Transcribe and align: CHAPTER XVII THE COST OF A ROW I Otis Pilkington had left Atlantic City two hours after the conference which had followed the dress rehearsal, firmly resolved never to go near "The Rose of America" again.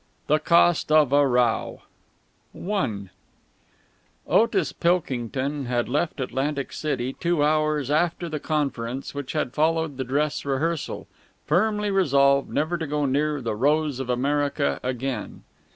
CHAPTER 0.27 0.33
XVII 0.33 0.33
THE 0.33 0.39
COST 0.49 0.91
OF 0.93 1.13
A 1.13 1.27
ROW 1.27 1.81
I 2.59 3.09
Otis 4.25 4.71
Pilkington 4.71 5.65
had 5.67 5.87
left 5.87 6.19
Atlantic 6.19 6.73
City 6.73 7.13
two 7.13 7.43
hours 7.43 7.91
after 7.91 8.27
the 8.27 8.39
conference 8.39 9.13
which 9.13 9.33
had 9.33 9.53
followed 9.53 9.97
the 9.97 10.03
dress 10.03 10.43
rehearsal, 10.43 11.05
firmly 11.45 11.91
resolved 11.91 12.49
never 12.49 12.79
to 12.79 12.87
go 12.87 13.05
near 13.05 13.41
"The 13.41 13.53
Rose 13.53 13.99
of 13.99 14.09
America" 14.09 14.79
again. 14.81 15.43